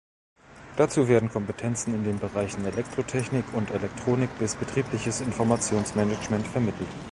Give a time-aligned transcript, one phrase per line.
[0.77, 6.89] Dazu werden Kompetenzen in den Bereichen Elektrotechnik und Elektronik bis Betriebliches Informationsmanagement vermittelt.